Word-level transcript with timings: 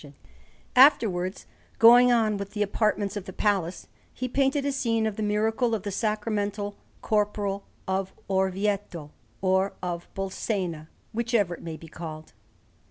Rome: 0.03 0.13
The 0.13 0.27
Vatican_) 0.27 0.27
Anderson] 0.27 0.71
Afterwards, 0.95 1.45
going 1.77 2.11
on 2.11 2.37
with 2.37 2.51
the 2.53 2.63
apartments 2.63 3.15
of 3.15 3.25
the 3.25 3.33
Palace, 3.33 3.87
he 4.11 4.27
painted 4.27 4.65
a 4.65 4.71
scene 4.71 5.05
of 5.05 5.15
the 5.15 5.21
Miracle 5.21 5.75
of 5.75 5.83
the 5.83 5.91
Sacramental 5.91 6.75
Corporal 7.03 7.65
of 7.87 8.11
Orvieto, 8.27 9.11
or 9.43 9.73
of 9.83 10.11
Bolsena, 10.15 10.87
whichever 11.13 11.53
it 11.53 11.61
may 11.61 11.77
be 11.77 11.87
called. 11.87 12.33